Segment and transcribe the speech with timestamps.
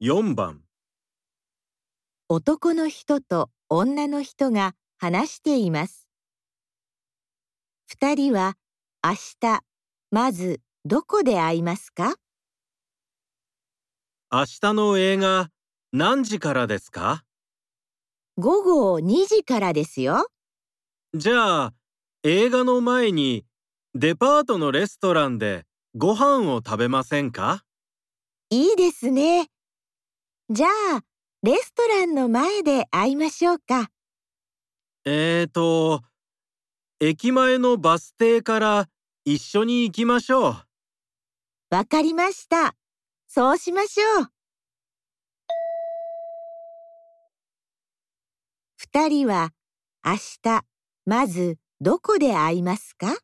[0.00, 0.62] 4番
[2.28, 6.08] 男の人と女の人が話しています。
[7.86, 8.56] 二人は
[9.04, 9.60] 明日、
[10.10, 12.16] まずどこで会いますか？
[14.32, 15.50] 明日の映画
[15.92, 17.22] 何時からですか？
[18.36, 20.26] 午後2時からですよ。
[21.14, 21.72] じゃあ
[22.24, 23.46] 映画の前に
[23.94, 25.62] デパートのレストランで
[25.94, 27.62] ご飯を食べませんか？
[28.50, 29.46] いいですね。
[30.50, 31.00] じゃあ、
[31.42, 33.90] レストランの前で会いましょうか。
[35.06, 36.02] えーと
[37.00, 38.88] 駅前のバス停から
[39.24, 40.54] 一緒に行きましょう。
[41.70, 42.74] わかりました。
[43.26, 44.28] そうしましょう。
[48.76, 49.50] 二人は
[50.04, 50.64] 明日、
[51.06, 53.16] まずどこで会いますか？